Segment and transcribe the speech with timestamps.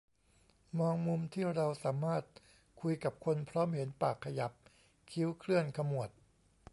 [0.79, 2.23] มองมุมที่เราสามารถ
[2.81, 4.51] คุยกับคนพร้อมเห็นปากขยับ
[5.11, 6.09] คิ้วเคลื่อนขมวด